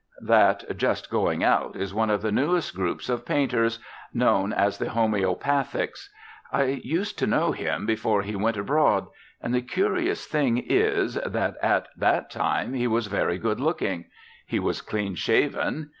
[0.23, 3.77] That, just going out, is one of the newest groups of painters,
[4.11, 6.09] known as the Homeopathics.
[6.51, 9.05] I used to know him before he went abroad.
[9.41, 14.05] And the curious thing is, that at that time he was very good looking.
[14.47, 15.89] He was clean shaven.